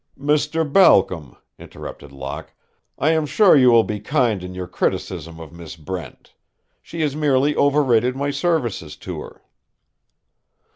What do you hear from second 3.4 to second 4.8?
you will be kind in your